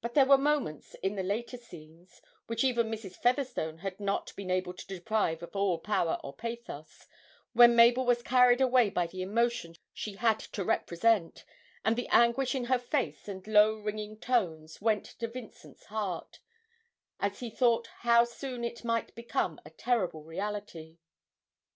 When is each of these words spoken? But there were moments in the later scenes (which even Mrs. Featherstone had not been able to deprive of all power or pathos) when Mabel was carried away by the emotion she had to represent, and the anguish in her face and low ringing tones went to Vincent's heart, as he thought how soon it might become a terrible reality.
But 0.00 0.14
there 0.14 0.26
were 0.26 0.36
moments 0.36 0.94
in 0.96 1.14
the 1.14 1.22
later 1.22 1.56
scenes 1.56 2.20
(which 2.48 2.64
even 2.64 2.90
Mrs. 2.90 3.14
Featherstone 3.14 3.78
had 3.78 4.00
not 4.00 4.34
been 4.34 4.50
able 4.50 4.74
to 4.74 4.84
deprive 4.88 5.44
of 5.44 5.54
all 5.54 5.78
power 5.78 6.18
or 6.24 6.34
pathos) 6.34 7.06
when 7.52 7.76
Mabel 7.76 8.04
was 8.04 8.20
carried 8.24 8.60
away 8.60 8.90
by 8.90 9.06
the 9.06 9.22
emotion 9.22 9.76
she 9.92 10.14
had 10.14 10.40
to 10.40 10.64
represent, 10.64 11.44
and 11.84 11.94
the 11.94 12.08
anguish 12.08 12.56
in 12.56 12.64
her 12.64 12.80
face 12.80 13.28
and 13.28 13.46
low 13.46 13.74
ringing 13.76 14.18
tones 14.18 14.80
went 14.80 15.04
to 15.06 15.28
Vincent's 15.28 15.84
heart, 15.84 16.40
as 17.20 17.38
he 17.38 17.48
thought 17.48 17.86
how 17.98 18.24
soon 18.24 18.64
it 18.64 18.82
might 18.82 19.14
become 19.14 19.60
a 19.64 19.70
terrible 19.70 20.24
reality. 20.24 20.98